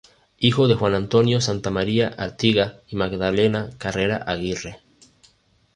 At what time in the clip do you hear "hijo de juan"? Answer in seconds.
0.39-0.95